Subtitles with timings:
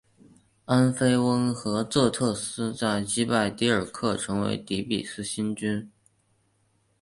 [0.65, 5.91] 安菲翁和仄忒斯在击败狄耳刻成为底比斯新君。